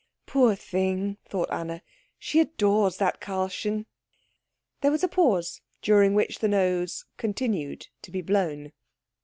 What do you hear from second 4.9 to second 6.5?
a pause, during which the